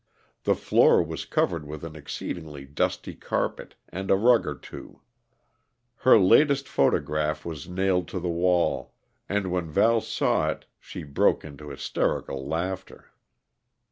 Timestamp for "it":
10.49-10.65